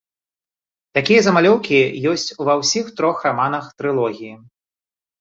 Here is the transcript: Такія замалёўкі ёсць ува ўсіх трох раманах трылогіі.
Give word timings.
Такія 0.99 1.19
замалёўкі 1.25 1.77
ёсць 2.13 2.27
ува 2.41 2.57
ўсіх 2.65 2.85
трох 2.97 3.23
раманах 3.29 3.73
трылогіі. 3.79 4.35